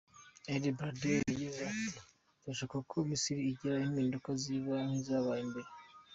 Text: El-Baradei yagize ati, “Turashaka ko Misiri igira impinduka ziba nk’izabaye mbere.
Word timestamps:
El-Baradei 0.53 1.15
yagize 1.29 1.59
ati, 1.71 1.99
“Turashaka 2.39 2.75
ko 2.89 2.95
Misiri 3.09 3.41
igira 3.51 3.75
impinduka 3.87 4.29
ziba 4.41 4.75
nk’izabaye 4.87 5.43
mbere. 5.51 5.69